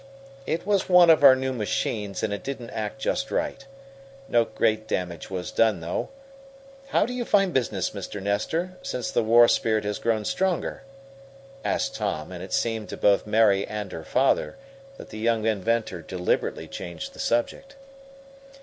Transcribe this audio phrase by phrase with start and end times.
[0.47, 3.63] "It was one of our new machines, and it didn't act just right.
[4.27, 6.09] No great damage was done, though.
[6.87, 8.19] How do you find business, Mr.
[8.19, 10.81] Nestor, since the war spirit has grown stronger?"
[11.63, 14.55] asked Tom, and it seemed to both Mary and her father
[14.97, 17.75] that the young inventor deliberately changed the subject.